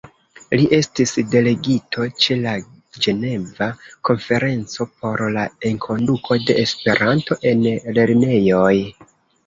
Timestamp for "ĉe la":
2.23-2.55